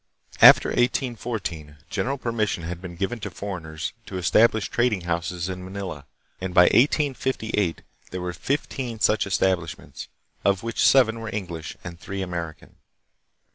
After 0.41 0.69
1814 0.69 1.77
general 1.87 2.17
permission 2.17 2.63
had 2.63 2.81
been 2.81 2.95
given 2.95 3.19
to 3.19 3.29
for 3.29 3.59
eigners 3.61 3.91
to 4.07 4.17
establish 4.17 4.67
trading 4.67 5.01
houses 5.01 5.47
in 5.47 5.63
Manila, 5.63 6.07
and 6.39 6.55
by 6.55 6.63
1858 6.63 7.83
there 8.09 8.19
were 8.19 8.33
fifteen 8.33 8.99
such 8.99 9.27
establishments, 9.27 10.07
of 10.43 10.63
which 10.63 10.83
seven 10.83 11.19
were 11.19 11.29
English 11.31 11.77
and 11.83 11.99
three 11.99 12.23
American. 12.23 12.77